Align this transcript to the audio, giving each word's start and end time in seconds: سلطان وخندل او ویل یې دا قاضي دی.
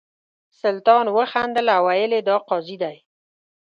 سلطان 0.61 1.05
وخندل 1.15 1.67
او 1.77 1.83
ویل 1.89 2.11
یې 2.17 2.21
دا 2.27 2.35
قاضي 2.49 2.77
دی. 2.83 2.95